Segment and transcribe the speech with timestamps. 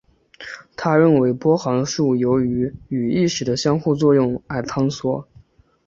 [0.75, 5.27] 他认为波函数由于与意识的相互作用而坍缩。